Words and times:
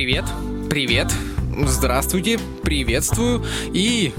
Привет, 0.00 0.24
привет, 0.70 1.12
здравствуйте, 1.66 2.38
приветствую 2.62 3.44
и 3.74 4.14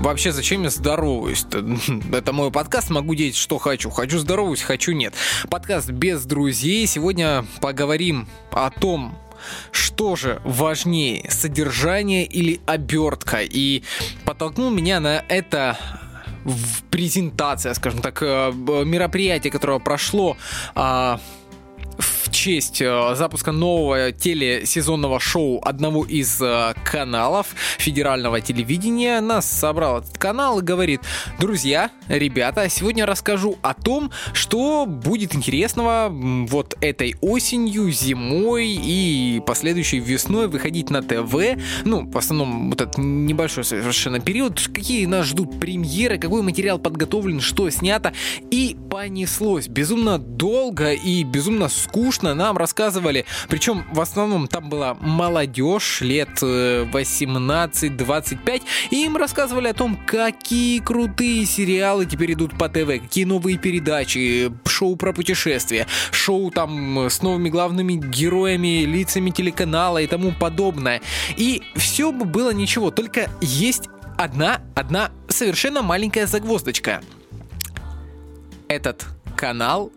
Вообще, 0.00 0.32
зачем 0.32 0.64
я 0.64 0.70
здороваюсь? 0.70 1.46
-то? 1.48 2.12
Это 2.12 2.32
мой 2.32 2.50
подкаст, 2.50 2.90
могу 2.90 3.14
делать, 3.14 3.36
что 3.36 3.58
хочу. 3.58 3.90
Хочу 3.90 4.18
здороваюсь, 4.18 4.60
хочу 4.60 4.90
нет. 4.90 5.14
Подкаст 5.48 5.88
без 5.88 6.24
друзей. 6.24 6.88
Сегодня 6.88 7.46
поговорим 7.60 8.26
о 8.50 8.70
том, 8.70 9.16
что 9.70 10.16
же 10.16 10.42
важнее, 10.42 11.30
содержание 11.30 12.26
или 12.26 12.60
обертка? 12.66 13.38
И 13.42 13.84
подтолкнул 14.24 14.70
меня 14.70 14.98
на 14.98 15.24
это 15.28 15.78
презентация, 16.90 17.72
скажем 17.74 18.00
так, 18.00 18.20
э, 18.20 18.52
мероприятие, 18.52 19.52
которое 19.52 19.78
прошло 19.78 20.36
а, 20.74 21.20
честь 22.34 22.82
э, 22.82 23.14
запуска 23.14 23.52
нового 23.52 24.10
телесезонного 24.10 25.20
шоу 25.20 25.60
одного 25.64 26.04
из 26.04 26.42
э, 26.42 26.74
каналов 26.84 27.46
федерального 27.78 28.40
телевидения 28.40 29.20
нас 29.20 29.48
собрал 29.48 29.98
этот 30.00 30.18
канал 30.18 30.58
и 30.58 30.62
говорит, 30.62 31.00
друзья, 31.38 31.92
ребята, 32.08 32.68
сегодня 32.68 33.06
расскажу 33.06 33.56
о 33.62 33.72
том, 33.72 34.10
что 34.32 34.84
будет 34.84 35.36
интересного 35.36 36.08
вот 36.10 36.76
этой 36.80 37.14
осенью, 37.20 37.90
зимой 37.92 38.66
и 38.68 39.40
последующей 39.46 40.00
весной 40.00 40.48
выходить 40.48 40.90
на 40.90 41.02
ТВ. 41.02 41.56
Ну, 41.84 42.10
в 42.10 42.18
основном 42.18 42.70
вот 42.70 42.80
этот 42.80 42.98
небольшой 42.98 43.62
совершенно 43.62 44.18
период. 44.18 44.60
Какие 44.74 45.06
нас 45.06 45.26
ждут 45.26 45.60
премьеры, 45.60 46.18
какой 46.18 46.42
материал 46.42 46.80
подготовлен, 46.80 47.40
что 47.40 47.70
снято. 47.70 48.12
И 48.50 48.76
понеслось 48.90 49.68
безумно 49.68 50.18
долго 50.18 50.92
и 50.92 51.22
безумно 51.22 51.68
скучно 51.68 52.23
нам 52.32 52.56
рассказывали, 52.56 53.26
причем 53.48 53.84
в 53.92 54.00
основном 54.00 54.48
там 54.48 54.70
была 54.70 54.94
молодежь 54.94 56.00
лет 56.00 56.30
18-25, 56.40 58.38
э, 58.46 58.60
и 58.90 59.04
им 59.04 59.18
рассказывали 59.18 59.68
о 59.68 59.74
том, 59.74 59.98
какие 60.06 60.78
крутые 60.78 61.44
сериалы 61.44 62.06
теперь 62.06 62.32
идут 62.32 62.56
по 62.56 62.70
ТВ, 62.70 63.02
какие 63.02 63.24
новые 63.24 63.58
передачи, 63.58 64.50
шоу 64.64 64.96
про 64.96 65.12
путешествия, 65.12 65.86
шоу 66.10 66.50
там 66.50 67.08
с 67.10 67.20
новыми 67.20 67.50
главными 67.50 67.94
героями, 67.94 68.84
лицами 68.84 69.30
телеканала 69.30 69.98
и 69.98 70.06
тому 70.06 70.32
подобное. 70.32 71.02
И 71.36 71.62
все 71.76 72.12
бы 72.12 72.24
было 72.24 72.54
ничего, 72.54 72.90
только 72.90 73.28
есть 73.40 73.90
одна, 74.16 74.60
одна 74.74 75.10
совершенно 75.28 75.82
маленькая 75.82 76.26
загвоздочка. 76.26 77.02
Этот 78.68 79.06
канал 79.36 79.90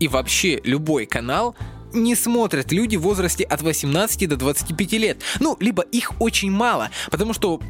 и 0.00 0.08
вообще 0.08 0.60
любой 0.64 1.06
канал 1.06 1.54
не 1.92 2.14
смотрят 2.14 2.72
люди 2.72 2.96
в 2.96 3.02
возрасте 3.02 3.44
от 3.44 3.62
18 3.62 4.28
до 4.28 4.36
25 4.36 4.92
лет. 4.92 5.22
Ну, 5.40 5.56
либо 5.60 5.82
их 5.82 6.20
очень 6.20 6.50
мало, 6.50 6.90
потому 7.10 7.32
что 7.32 7.60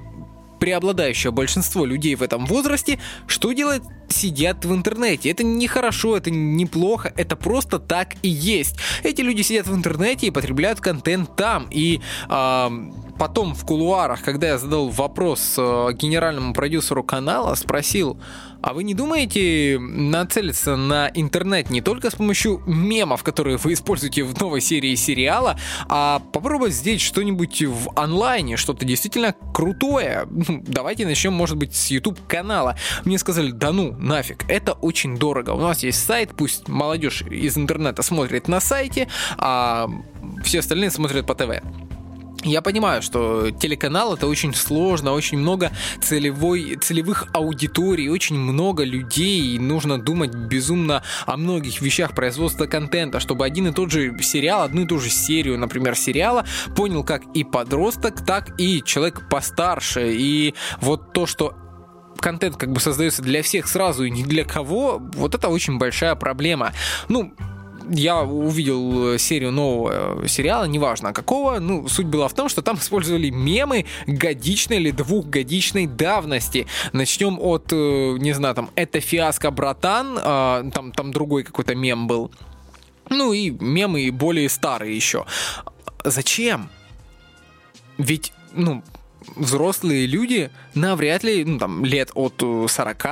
преобладающее 0.60 1.30
большинство 1.30 1.84
людей 1.84 2.14
в 2.16 2.22
этом 2.22 2.46
возрасте 2.46 2.98
что 3.26 3.52
делает? 3.52 3.82
Сидят 4.08 4.64
в 4.64 4.74
интернете. 4.74 5.30
Это 5.30 5.44
не 5.44 5.66
хорошо, 5.66 6.16
это 6.16 6.30
неплохо, 6.30 7.12
это 7.16 7.36
просто 7.36 7.78
так 7.78 8.14
и 8.22 8.28
есть. 8.28 8.76
Эти 9.02 9.20
люди 9.20 9.42
сидят 9.42 9.66
в 9.66 9.74
интернете 9.74 10.26
и 10.26 10.30
потребляют 10.30 10.80
контент 10.80 11.36
там. 11.36 11.66
И 11.70 12.00
э, 12.28 12.68
потом 13.18 13.54
в 13.54 13.64
кулуарах, 13.64 14.22
когда 14.22 14.48
я 14.48 14.58
задал 14.58 14.88
вопрос 14.88 15.54
э, 15.58 15.92
генеральному 15.92 16.54
продюсеру 16.54 17.02
канала, 17.02 17.54
спросил, 17.54 18.18
а 18.60 18.72
вы 18.72 18.82
не 18.82 18.94
думаете 18.94 19.78
нацелиться 19.78 20.76
на 20.76 21.10
интернет 21.14 21.70
не 21.70 21.80
только 21.80 22.10
с 22.10 22.14
помощью 22.14 22.60
мемов, 22.66 23.22
которые 23.22 23.56
вы 23.56 23.74
используете 23.74 24.24
в 24.24 24.38
новой 24.40 24.60
серии 24.60 24.94
сериала, 24.96 25.56
а 25.88 26.20
попробовать 26.32 26.74
сделать 26.74 27.00
что-нибудь 27.00 27.62
в 27.62 27.90
онлайне, 27.94 28.56
что-то 28.56 28.84
действительно 28.84 29.34
крутое? 29.54 30.26
Ну, 30.28 30.62
давайте 30.66 31.06
начнем, 31.06 31.32
может 31.32 31.56
быть, 31.56 31.74
с 31.74 31.90
YouTube 31.90 32.18
канала. 32.26 32.76
Мне 33.04 33.18
сказали, 33.18 33.52
да 33.52 33.70
ну, 33.70 33.92
нафиг, 33.98 34.44
это 34.48 34.72
очень 34.72 35.18
дорого. 35.18 35.50
У 35.50 35.60
нас 35.60 35.82
есть 35.82 36.04
сайт, 36.04 36.30
пусть 36.36 36.68
молодежь 36.68 37.22
из 37.22 37.56
интернета 37.56 38.02
смотрит 38.02 38.48
на 38.48 38.60
сайте, 38.60 39.08
а 39.36 39.88
все 40.42 40.60
остальные 40.60 40.90
смотрят 40.90 41.26
по 41.26 41.34
ТВ. 41.34 41.62
Я 42.44 42.62
понимаю, 42.62 43.02
что 43.02 43.50
телеканал 43.50 44.14
это 44.14 44.28
очень 44.28 44.54
сложно, 44.54 45.12
очень 45.12 45.38
много 45.38 45.72
целевой, 46.00 46.76
целевых 46.76 47.26
аудиторий, 47.34 48.08
очень 48.08 48.38
много 48.38 48.84
людей, 48.84 49.56
и 49.56 49.58
нужно 49.58 49.98
думать 49.98 50.32
безумно 50.32 51.02
о 51.26 51.36
многих 51.36 51.80
вещах 51.80 52.14
производства 52.14 52.66
контента, 52.66 53.18
чтобы 53.18 53.44
один 53.44 53.66
и 53.66 53.72
тот 53.72 53.90
же 53.90 54.16
сериал, 54.22 54.62
одну 54.62 54.82
и 54.82 54.86
ту 54.86 55.00
же 55.00 55.10
серию, 55.10 55.58
например, 55.58 55.96
сериала 55.96 56.44
понял 56.76 57.02
как 57.02 57.24
и 57.34 57.42
подросток, 57.42 58.24
так 58.24 58.58
и 58.60 58.84
человек 58.84 59.28
постарше. 59.28 60.14
И 60.14 60.54
вот 60.80 61.12
то, 61.12 61.26
что 61.26 61.56
контент 62.20 62.56
как 62.56 62.72
бы 62.72 62.80
создается 62.80 63.22
для 63.22 63.42
всех 63.42 63.68
сразу 63.68 64.04
и 64.04 64.10
не 64.10 64.22
для 64.22 64.44
кого, 64.44 65.00
вот 65.14 65.34
это 65.34 65.48
очень 65.48 65.78
большая 65.78 66.14
проблема. 66.14 66.72
Ну, 67.08 67.32
я 67.90 68.22
увидел 68.22 69.14
э, 69.14 69.18
серию 69.18 69.52
нового 69.52 70.22
э, 70.24 70.28
сериала, 70.28 70.64
неважно 70.64 71.12
какого, 71.12 71.58
ну, 71.58 71.88
суть 71.88 72.06
была 72.06 72.28
в 72.28 72.34
том, 72.34 72.48
что 72.48 72.62
там 72.62 72.76
использовали 72.80 73.30
мемы 73.30 73.86
годичной 74.06 74.76
или 74.76 74.90
двухгодичной 74.90 75.86
давности. 75.86 76.66
Начнем 76.92 77.38
от, 77.40 77.72
э, 77.72 78.16
не 78.18 78.32
знаю, 78.32 78.54
там, 78.54 78.70
это 78.74 79.00
фиаско, 79.00 79.50
братан, 79.50 80.18
а, 80.20 80.70
там, 80.72 80.92
там 80.92 81.12
другой 81.12 81.44
какой-то 81.44 81.74
мем 81.74 82.06
был. 82.06 82.30
Ну 83.10 83.32
и 83.32 83.50
мемы 83.50 84.10
более 84.12 84.48
старые 84.48 84.94
еще. 84.94 85.24
Зачем? 86.04 86.68
Ведь, 87.96 88.32
ну, 88.52 88.82
взрослые 89.36 90.06
люди 90.06 90.50
навряд 90.74 91.24
ли, 91.24 91.44
ну, 91.44 91.58
там, 91.58 91.84
лет 91.84 92.10
от 92.14 92.40
40, 92.40 93.06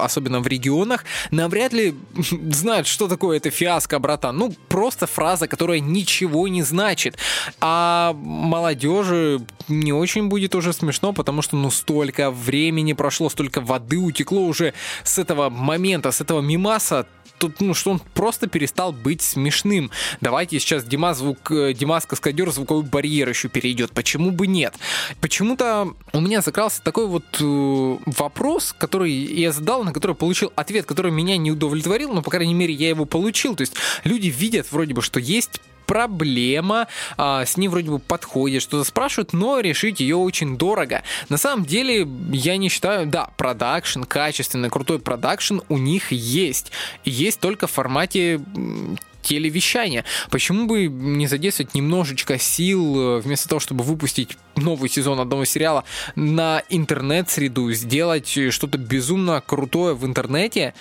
особенно 0.00 0.40
в 0.40 0.46
регионах, 0.46 1.04
навряд 1.30 1.72
ли 1.72 1.94
знают, 2.50 2.86
что 2.86 3.08
такое 3.08 3.36
это 3.36 3.50
фиаско, 3.50 3.98
братан. 3.98 4.36
Ну, 4.36 4.54
просто 4.68 5.06
фраза, 5.06 5.48
которая 5.48 5.80
ничего 5.80 6.48
не 6.48 6.62
значит. 6.62 7.16
А 7.60 8.14
молодежи 8.14 9.40
не 9.68 9.92
очень 9.92 10.28
будет 10.28 10.54
уже 10.54 10.72
смешно, 10.72 11.12
потому 11.12 11.42
что, 11.42 11.56
ну, 11.56 11.70
столько 11.70 12.30
времени 12.30 12.92
прошло, 12.92 13.28
столько 13.28 13.60
воды 13.60 13.98
утекло 13.98 14.44
уже 14.46 14.74
с 15.02 15.18
этого 15.18 15.50
момента, 15.50 16.10
с 16.10 16.20
этого 16.20 16.40
мимаса, 16.40 17.06
тут, 17.38 17.60
ну, 17.60 17.74
что 17.74 17.90
он 17.90 18.00
просто 18.14 18.46
перестал 18.46 18.92
быть 18.92 19.22
смешным. 19.22 19.90
Давайте 20.20 20.58
сейчас 20.58 20.84
Димас, 20.84 21.18
звук, 21.18 21.50
э, 21.50 21.72
Димас 21.74 22.06
Каскадер 22.06 22.50
звуковой 22.50 22.84
барьер 22.84 23.28
еще 23.28 23.48
перейдет. 23.48 23.92
Почему 23.92 24.30
бы 24.30 24.46
нет? 24.46 24.74
Почему-то 25.44 25.92
у 26.14 26.22
меня 26.22 26.40
закрался 26.40 26.82
такой 26.82 27.06
вот 27.06 27.24
э, 27.38 27.98
вопрос, 28.06 28.74
который 28.78 29.12
я 29.12 29.52
задал, 29.52 29.84
на 29.84 29.92
который 29.92 30.16
получил 30.16 30.50
ответ, 30.56 30.86
который 30.86 31.12
меня 31.12 31.36
не 31.36 31.52
удовлетворил, 31.52 32.14
но, 32.14 32.22
по 32.22 32.30
крайней 32.30 32.54
мере, 32.54 32.72
я 32.72 32.88
его 32.88 33.04
получил. 33.04 33.54
То 33.54 33.60
есть 33.60 33.74
люди 34.04 34.28
видят 34.28 34.72
вроде 34.72 34.94
бы, 34.94 35.02
что 35.02 35.20
есть 35.20 35.60
проблема, 35.84 36.88
а, 37.18 37.44
с 37.44 37.58
ней 37.58 37.68
вроде 37.68 37.90
бы 37.90 37.98
подходит, 37.98 38.62
что-то 38.62 38.84
спрашивают, 38.84 39.34
но 39.34 39.60
решить 39.60 40.00
ее 40.00 40.16
очень 40.16 40.56
дорого. 40.56 41.02
На 41.28 41.36
самом 41.36 41.66
деле, 41.66 42.08
я 42.32 42.56
не 42.56 42.70
считаю, 42.70 43.06
да, 43.06 43.28
продакшн, 43.36 44.04
качественный, 44.04 44.70
крутой 44.70 44.98
продакшн 44.98 45.58
у 45.68 45.76
них 45.76 46.10
есть. 46.10 46.72
есть 47.04 47.38
только 47.38 47.66
в 47.66 47.70
формате 47.70 48.40
телевещания. 49.24 50.04
Почему 50.30 50.66
бы 50.66 50.86
не 50.86 51.26
задействовать 51.26 51.74
немножечко 51.74 52.38
сил 52.38 53.18
э, 53.18 53.20
вместо 53.20 53.48
того, 53.48 53.60
чтобы 53.60 53.82
выпустить 53.82 54.36
новый 54.56 54.88
сезон 54.88 55.18
одного 55.20 55.44
сериала 55.44 55.84
на 56.14 56.62
интернет-среду, 56.68 57.72
сделать 57.72 58.28
что-то 58.50 58.78
безумно 58.78 59.42
крутое 59.44 59.94
в 59.94 60.06
интернете? 60.06 60.74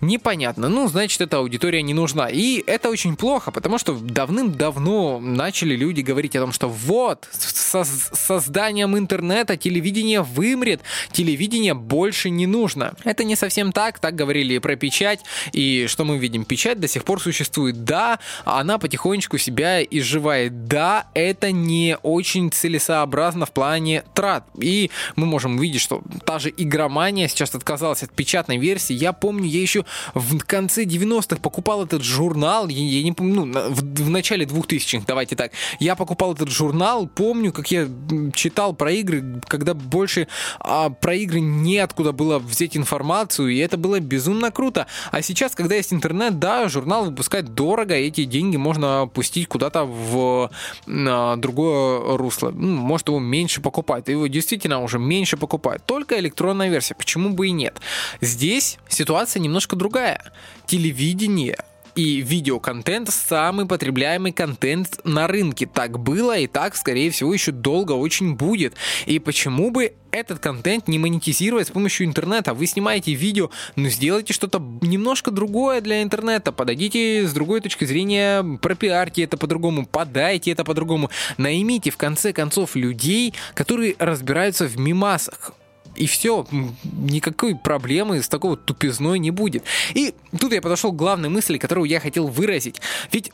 Непонятно. 0.00 0.68
Ну, 0.68 0.88
значит, 0.88 1.20
эта 1.20 1.38
аудитория 1.38 1.82
не 1.82 1.94
нужна. 1.94 2.28
И 2.28 2.62
это 2.66 2.90
очень 2.90 3.16
плохо, 3.16 3.50
потому 3.50 3.78
что 3.78 3.94
давным-давно 3.94 5.20
начали 5.20 5.76
люди 5.76 6.00
говорить 6.00 6.36
о 6.36 6.40
том, 6.40 6.52
что 6.52 6.68
вот, 6.68 7.28
со 7.32 7.84
созданием 7.84 8.96
интернета 8.96 9.56
телевидение 9.56 10.22
вымрет, 10.22 10.80
телевидение 11.12 11.74
больше 11.74 12.30
не 12.30 12.46
нужно. 12.46 12.94
Это 13.04 13.24
не 13.24 13.36
совсем 13.36 13.72
так, 13.72 13.98
так 13.98 14.14
говорили 14.14 14.58
про 14.58 14.76
печать, 14.76 15.20
и 15.52 15.86
что 15.88 16.04
мы 16.04 16.18
видим? 16.18 16.44
Печать 16.44 16.80
до 16.80 16.88
сих 16.88 17.04
пор 17.04 17.20
существует. 17.20 17.84
Да, 17.84 18.18
она 18.44 18.78
потихонечку 18.78 19.38
себя 19.38 19.82
изживает. 19.82 20.66
Да, 20.66 21.06
это 21.14 21.52
не 21.52 21.96
очень 22.02 22.50
целесообразно 22.50 23.46
в 23.46 23.52
плане 23.52 24.04
трат. 24.14 24.44
И 24.58 24.90
мы 25.16 25.26
можем 25.26 25.56
увидеть, 25.56 25.80
что 25.80 26.02
та 26.24 26.38
же 26.38 26.52
игромания 26.56 27.28
сейчас 27.28 27.54
отказалась 27.54 28.02
от 28.02 28.12
печатной 28.12 28.58
версии. 28.58 28.94
Я 28.94 29.12
помню, 29.12 29.46
я 29.46 29.60
еще 29.60 29.83
в 30.14 30.38
конце 30.40 30.84
90-х 30.84 31.40
покупал 31.40 31.84
этот 31.84 32.02
журнал, 32.02 32.68
я, 32.68 32.82
я 32.82 33.02
не 33.02 33.12
помню, 33.12 33.44
ну, 33.44 33.70
в, 33.70 34.04
в 34.04 34.10
начале 34.10 34.46
2000-х, 34.46 35.04
давайте 35.06 35.36
так. 35.36 35.52
Я 35.80 35.94
покупал 35.96 36.34
этот 36.34 36.50
журнал, 36.50 37.06
помню, 37.06 37.52
как 37.52 37.70
я 37.70 37.88
читал 38.34 38.74
про 38.74 38.92
игры, 38.92 39.40
когда 39.46 39.74
больше 39.74 40.28
а, 40.60 40.90
про 40.90 41.14
игры 41.14 41.40
неоткуда 41.40 42.12
было 42.12 42.38
взять 42.38 42.76
информацию, 42.76 43.48
и 43.48 43.58
это 43.58 43.76
было 43.76 44.00
безумно 44.00 44.50
круто. 44.50 44.86
А 45.10 45.22
сейчас, 45.22 45.54
когда 45.54 45.74
есть 45.74 45.92
интернет, 45.92 46.38
да, 46.38 46.68
журнал 46.68 47.06
выпускать 47.06 47.54
дорого, 47.54 47.94
эти 47.94 48.24
деньги 48.24 48.56
можно 48.56 49.08
пустить 49.12 49.48
куда-то 49.48 49.84
в 49.84 50.50
а, 50.86 51.36
другое 51.36 52.16
русло. 52.16 52.50
Ну, 52.50 52.76
может, 52.76 53.08
его 53.08 53.20
меньше 53.20 53.60
покупать. 53.60 54.08
Его 54.08 54.26
действительно 54.26 54.82
уже 54.82 54.98
меньше 54.98 55.36
покупают. 55.36 55.84
Только 55.84 56.18
электронная 56.18 56.68
версия. 56.68 56.94
Почему 56.94 57.30
бы 57.30 57.48
и 57.48 57.50
нет? 57.50 57.80
Здесь 58.20 58.78
ситуация 58.88 59.40
немножко 59.40 59.73
другая. 59.74 60.32
Телевидение 60.66 61.58
и 61.94 62.20
видеоконтент 62.20 63.10
самый 63.10 63.66
потребляемый 63.66 64.32
контент 64.32 65.00
на 65.04 65.26
рынке. 65.26 65.66
Так 65.66 65.98
было 65.98 66.38
и 66.38 66.46
так, 66.46 66.76
скорее 66.76 67.10
всего, 67.10 67.32
еще 67.32 67.52
долго 67.52 67.92
очень 67.92 68.34
будет. 68.34 68.74
И 69.06 69.18
почему 69.18 69.70
бы 69.70 69.94
этот 70.10 70.38
контент 70.38 70.86
не 70.86 70.98
монетизировать 70.98 71.68
с 71.68 71.70
помощью 71.70 72.06
интернета. 72.06 72.54
Вы 72.54 72.66
снимаете 72.66 73.14
видео, 73.14 73.50
но 73.74 73.88
сделайте 73.88 74.32
что-то 74.32 74.62
немножко 74.80 75.32
другое 75.32 75.80
для 75.80 76.02
интернета. 76.02 76.52
Подойдите 76.52 77.26
с 77.26 77.32
другой 77.32 77.60
точки 77.60 77.84
зрения, 77.84 78.44
пропиарьте 78.62 79.24
это 79.24 79.36
по-другому, 79.36 79.86
подайте 79.86 80.52
это 80.52 80.64
по-другому. 80.64 81.10
Наймите 81.36 81.90
в 81.90 81.96
конце 81.96 82.32
концов 82.32 82.76
людей, 82.76 83.34
которые 83.54 83.96
разбираются 83.98 84.66
в 84.66 84.78
мимасах 84.78 85.52
и 85.96 86.06
все, 86.06 86.46
никакой 86.82 87.54
проблемы 87.56 88.22
с 88.22 88.28
такого 88.28 88.56
тупизной 88.56 89.18
не 89.18 89.30
будет. 89.30 89.64
И 89.94 90.14
тут 90.38 90.52
я 90.52 90.60
подошел 90.60 90.92
к 90.92 90.96
главной 90.96 91.28
мысли, 91.28 91.58
которую 91.58 91.88
я 91.88 92.00
хотел 92.00 92.26
выразить. 92.26 92.80
Ведь 93.12 93.32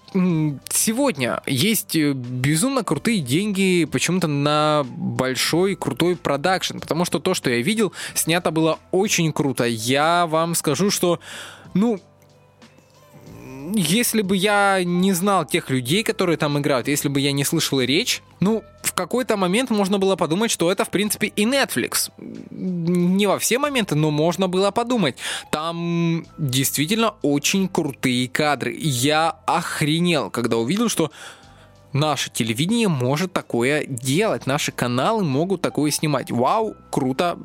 сегодня 0.69 1.43
есть 1.47 1.97
э, 1.97 2.13
безумно 2.13 2.85
крутые 2.85 3.21
деньги 3.21 3.87
почему-то 3.91 4.27
на 4.27 4.87
большой 4.97 5.77
крутой 5.77 6.17
продакшн, 6.17 6.79
потому 6.79 7.05
что 7.05 7.19
то, 7.19 7.35
что 7.35 7.51
я 7.51 7.63
видел, 7.63 7.93
снято 8.15 8.51
было 8.51 8.79
очень 8.91 9.33
круто. 9.33 9.65
Я 9.65 10.27
вам 10.27 10.55
скажу, 10.55 10.91
что 10.91 11.21
ну, 11.75 12.01
если 13.75 14.23
бы 14.23 14.37
я 14.37 14.83
не 14.85 15.13
знал 15.13 15.45
тех 15.45 15.71
людей, 15.71 16.03
которые 16.03 16.37
там 16.37 16.59
играют, 16.59 16.89
если 16.89 17.09
бы 17.09 17.21
я 17.21 17.33
не 17.33 17.45
слышал 17.45 17.81
речь, 17.81 18.23
ну, 18.41 18.65
какой-то 19.01 19.37
момент 19.37 19.71
можно 19.71 19.99
было 19.99 20.17
подумать, 20.17 20.51
что 20.51 20.71
это, 20.71 20.85
в 20.85 20.91
принципе, 20.91 21.29
и 21.29 21.45
Netflix. 21.45 22.11
Не 22.51 23.27
во 23.27 23.39
все 23.39 23.59
моменты, 23.59 23.95
но 23.95 24.11
можно 24.11 24.49
было 24.49 24.71
подумать. 24.71 25.17
Там 25.51 26.27
действительно 26.39 27.15
очень 27.23 27.69
крутые 27.69 28.29
кадры. 28.29 28.77
Я 28.79 29.37
охренел, 29.47 30.31
когда 30.31 30.57
увидел, 30.59 30.89
что 30.89 31.11
наше 31.93 32.31
телевидение 32.31 32.89
может 32.89 33.33
такое 33.33 33.85
делать, 33.87 34.47
наши 34.47 34.71
каналы 34.71 35.25
могут 35.25 35.63
такое 35.63 35.91
снимать. 35.91 36.31
Вау, 36.31 36.77
круто, 36.91 37.39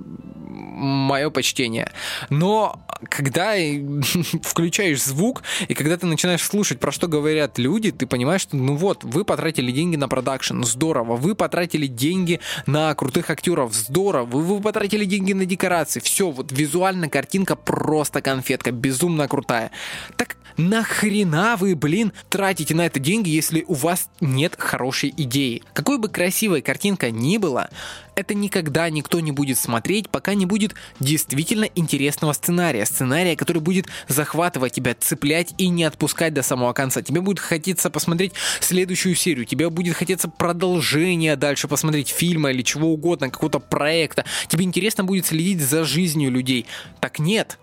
мое 0.75 1.29
почтение. 1.29 1.91
Но 2.29 2.79
когда 3.09 3.55
включаешь 4.43 5.03
звук, 5.03 5.43
и 5.67 5.73
когда 5.73 5.97
ты 5.97 6.05
начинаешь 6.05 6.43
слушать, 6.43 6.79
про 6.79 6.91
что 6.91 7.07
говорят 7.07 7.57
люди, 7.57 7.91
ты 7.91 8.05
понимаешь, 8.05 8.41
что 8.41 8.55
ну 8.57 8.75
вот, 8.75 9.03
вы 9.03 9.25
потратили 9.25 9.71
деньги 9.71 9.95
на 9.95 10.07
продакшн, 10.07 10.63
здорово, 10.63 11.15
вы 11.15 11.35
потратили 11.35 11.87
деньги 11.87 12.39
на 12.65 12.93
крутых 12.95 13.29
актеров, 13.29 13.73
здорово, 13.73 14.25
вы, 14.25 14.43
вы 14.43 14.61
потратили 14.61 15.05
деньги 15.05 15.33
на 15.33 15.45
декорации, 15.45 15.99
все, 15.99 16.29
вот 16.29 16.51
визуально 16.51 17.09
картинка 17.09 17.55
просто 17.55 18.21
конфетка, 18.21 18.71
безумно 18.71 19.27
крутая. 19.27 19.71
Так 20.17 20.37
нахрена 20.57 21.55
вы, 21.57 21.75
блин, 21.75 22.13
тратите 22.29 22.75
на 22.75 22.85
это 22.85 22.99
деньги, 22.99 23.29
если 23.29 23.63
у 23.67 23.73
вас 23.73 24.09
нет 24.21 24.55
хорошей 24.57 25.13
идеи? 25.15 25.63
Какой 25.73 25.97
бы 25.97 26.09
красивой 26.09 26.61
картинка 26.61 27.11
ни 27.11 27.37
была, 27.37 27.69
это 28.15 28.33
никогда 28.33 28.89
никто 28.89 29.19
не 29.19 29.31
будет 29.31 29.57
смотреть, 29.57 30.09
пока 30.09 30.33
не 30.33 30.45
будет 30.45 30.73
действительно 30.99 31.65
интересного 31.75 32.33
сценария. 32.33 32.85
Сценария, 32.85 33.35
который 33.35 33.61
будет 33.61 33.87
захватывать 34.07 34.73
тебя, 34.73 34.95
цеплять 34.95 35.53
и 35.57 35.69
не 35.69 35.83
отпускать 35.83 36.33
до 36.33 36.41
самого 36.41 36.73
конца. 36.73 37.01
Тебе 37.01 37.21
будет 37.21 37.39
хотеться 37.39 37.89
посмотреть 37.89 38.33
следующую 38.61 39.15
серию, 39.15 39.45
тебе 39.45 39.69
будет 39.69 39.95
хотеться 39.95 40.29
продолжение 40.29 41.35
дальше 41.35 41.67
посмотреть 41.67 42.09
фильма 42.09 42.51
или 42.51 42.61
чего 42.61 42.89
угодно, 42.89 43.29
какого-то 43.29 43.59
проекта. 43.59 44.25
Тебе 44.47 44.65
интересно 44.65 45.03
будет 45.03 45.25
следить 45.25 45.61
за 45.61 45.83
жизнью 45.83 46.31
людей. 46.31 46.65
Так 46.99 47.19
нет. 47.19 47.59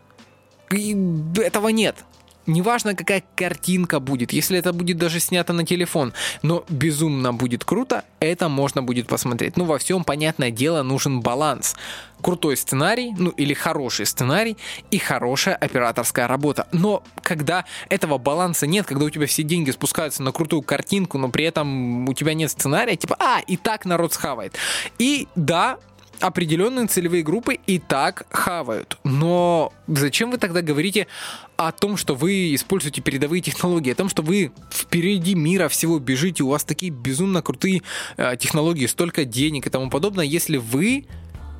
И 0.71 0.97
этого 1.37 1.69
нет 1.69 2.05
неважно 2.47 2.95
какая 2.95 3.23
картинка 3.37 4.01
будет, 4.01 4.33
если 4.33 4.59
это 4.59 4.73
будет 4.73 4.97
даже 4.97 5.21
снято 5.21 5.53
на 5.53 5.65
телефон, 5.65 6.13
но 6.43 6.65
безумно 6.69 7.33
будет 7.33 7.65
круто, 7.65 8.05
это 8.21 8.49
можно 8.49 8.83
будет 8.83 9.07
посмотреть. 9.07 9.57
Ну, 9.57 9.65
во 9.65 9.79
всем, 9.79 10.05
понятное 10.05 10.51
дело, 10.51 10.83
нужен 10.83 11.21
баланс. 11.21 11.77
Крутой 12.21 12.57
сценарий, 12.57 13.13
ну 13.19 13.31
или 13.31 13.53
хороший 13.53 14.07
сценарий 14.07 14.57
и 14.93 14.99
хорошая 14.99 15.57
операторская 15.57 16.29
работа. 16.29 16.69
Но 16.71 17.03
когда 17.23 17.65
этого 17.89 18.19
баланса 18.19 18.69
нет, 18.69 18.87
когда 18.87 19.05
у 19.05 19.11
тебя 19.11 19.27
все 19.27 19.43
деньги 19.43 19.73
спускаются 19.73 20.23
на 20.23 20.31
крутую 20.31 20.63
картинку, 20.63 21.19
но 21.19 21.31
при 21.31 21.45
этом 21.45 22.09
у 22.09 22.15
тебя 22.15 22.35
нет 22.35 22.51
сценария, 22.51 22.97
типа, 22.97 23.17
а, 23.19 23.41
и 23.41 23.57
так 23.57 23.85
народ 23.85 24.13
схавает. 24.13 24.57
И 24.99 25.27
да, 25.35 25.79
определенные 26.23 26.87
целевые 26.87 27.23
группы 27.23 27.59
и 27.67 27.79
так 27.79 28.27
хавают. 28.31 28.99
Но 29.05 29.73
зачем 29.89 30.31
вы 30.31 30.39
тогда 30.39 30.63
говорите 30.63 31.09
о 31.57 31.73
том, 31.73 31.97
что 31.97 32.15
вы 32.15 32.55
используете 32.55 33.03
передовые 33.03 33.43
технологии, 33.43 33.91
о 33.91 33.97
том, 33.97 34.09
что 34.09 34.23
вы 34.23 34.53
впереди 34.71 35.35
мира 35.35 35.69
всего 35.69 35.99
бежите, 35.99 36.45
у 36.45 36.49
вас 36.49 36.65
такие 36.65 36.93
безумно 36.93 37.43
крутые 37.43 37.83
э, 38.17 38.37
технологии, 38.39 38.87
столько 38.87 39.25
денег 39.25 39.67
и 39.67 39.71
тому 39.71 39.91
подобное, 39.91 40.25
если 40.25 40.57
вы 40.57 41.07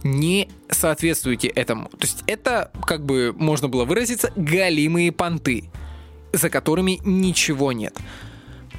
не 0.05 0.49
соответствуете 0.71 1.49
этому. 1.49 1.89
То 1.89 2.07
есть 2.07 2.23
это, 2.27 2.71
как 2.87 3.05
бы 3.05 3.35
можно 3.37 3.69
было 3.69 3.85
выразиться, 3.85 4.33
галимые 4.37 5.13
понты, 5.13 5.71
за 6.33 6.51
которыми 6.51 7.01
ничего 7.05 7.73
нет. 7.73 7.97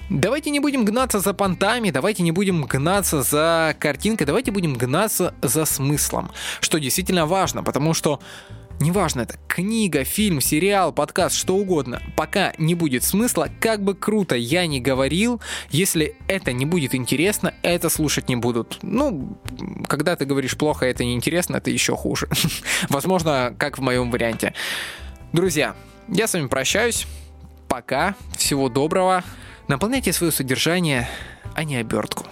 Давайте 0.09 0.49
не 0.49 0.59
будем 0.59 0.85
гнаться 0.85 1.19
за 1.19 1.33
понтами, 1.33 1.89
давайте 1.89 2.23
не 2.23 2.31
будем 2.31 2.63
гнаться 2.63 3.23
за 3.23 3.75
картинкой, 3.79 4.27
давайте 4.27 4.51
будем 4.51 4.73
гнаться 4.73 5.33
за 5.41 5.65
смыслом, 5.65 6.31
что 6.59 6.79
действительно 6.79 7.25
важно, 7.25 7.63
потому 7.63 7.93
что 7.93 8.19
Неважно, 8.79 9.21
это 9.21 9.37
книга, 9.47 10.03
фильм, 10.03 10.41
сериал, 10.41 10.91
подкаст, 10.91 11.35
что 11.35 11.55
угодно. 11.55 12.01
Пока 12.17 12.53
не 12.57 12.75
будет 12.75 13.03
смысла, 13.03 13.47
как 13.61 13.83
бы 13.83 13.93
круто 13.93 14.35
я 14.35 14.65
ни 14.67 14.79
говорил, 14.79 15.39
если 15.69 16.15
это 16.27 16.51
не 16.51 16.65
будет 16.65 16.95
интересно, 16.95 17.53
это 17.61 17.89
слушать 17.89 18.29
не 18.29 18.35
будут. 18.35 18.79
Ну, 18.81 19.37
когда 19.87 20.15
ты 20.15 20.25
говоришь 20.25 20.57
плохо, 20.57 20.85
это 20.85 21.05
неинтересно, 21.05 21.57
это 21.57 21.69
еще 21.69 21.95
хуже. 21.95 22.27
Возможно, 22.89 23.55
как 23.57 23.77
в 23.77 23.81
моем 23.81 24.11
варианте. 24.11 24.53
Друзья, 25.31 25.75
я 26.09 26.27
с 26.27 26.33
вами 26.33 26.47
прощаюсь. 26.47 27.05
Пока. 27.69 28.15
Всего 28.37 28.69
доброго. 28.69 29.23
Наполняйте 29.67 30.11
свое 30.11 30.31
содержание, 30.31 31.07
а 31.55 31.63
не 31.63 31.77
обертку. 31.77 32.25